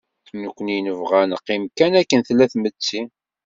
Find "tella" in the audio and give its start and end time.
2.27-2.45